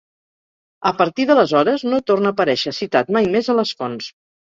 A 0.89 0.91
partir 1.01 1.25
d'aleshores 1.31 1.83
no 1.89 1.99
torna 2.11 2.31
a 2.31 2.35
aparèixer 2.37 2.73
citat 2.79 3.13
mai 3.19 3.29
més 3.37 3.51
a 3.51 3.57
les 3.61 3.75
fonts. 3.83 4.09